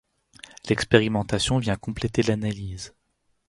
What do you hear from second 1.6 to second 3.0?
compléter l'analyse.